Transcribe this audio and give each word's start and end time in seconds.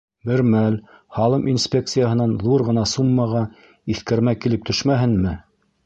Бер 0.27 0.41
мәл 0.53 0.77
һалым 1.17 1.45
инспекцияһынан 1.51 2.35
ҙур 2.45 2.65
ғына 2.71 2.87
суммаға 2.95 3.45
иҫкәрмә 3.97 4.39
килеп 4.45 4.69
төшмәһенме! 4.73 5.41